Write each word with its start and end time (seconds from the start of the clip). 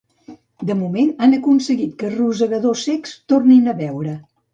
De 0.69 0.75
moment, 0.77 1.11
han 1.27 1.35
aconseguit 1.37 1.91
que 1.99 2.09
rosegadors 2.13 2.87
cecs 2.89 3.13
tornin 3.35 3.73
a 3.75 3.77
veure. 3.83 4.15